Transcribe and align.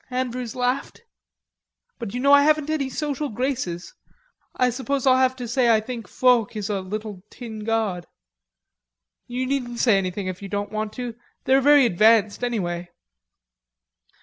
Andrews 0.09 0.55
laughed. 0.55 1.03
"But 1.99 2.15
you 2.15 2.19
know 2.19 2.33
I 2.33 2.41
haven't 2.41 2.71
any 2.71 2.89
social 2.89 3.29
graces.... 3.29 3.93
I 4.55 4.71
suppose 4.71 5.05
I'll 5.05 5.17
have 5.17 5.35
to 5.35 5.47
say 5.47 5.69
I 5.69 5.79
think 5.79 6.07
Foch 6.07 6.55
is 6.55 6.71
a 6.71 6.81
little 6.81 7.21
tin 7.29 7.59
god." 7.63 8.07
"You 9.27 9.45
needn't 9.45 9.77
say 9.77 9.99
anything 9.99 10.25
if 10.25 10.41
you 10.41 10.49
don't 10.49 10.71
want 10.71 10.91
to.... 10.93 11.13
They're 11.43 11.61
very 11.61 11.85
advanced, 11.85 12.43
anyway." 12.43 12.89